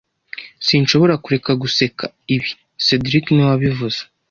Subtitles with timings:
[0.65, 2.05] Sinshobora kureka guseka
[2.35, 2.49] ibi
[2.85, 3.99] cedric niwe wabivuze